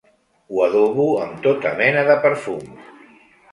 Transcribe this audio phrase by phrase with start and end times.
[0.53, 2.93] Ho adobo amb tota mena de perfums.